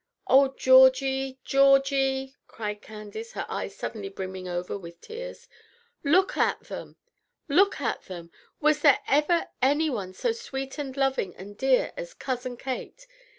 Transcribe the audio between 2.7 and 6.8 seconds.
Candace, her eyes suddenly brimming over with tears, "look at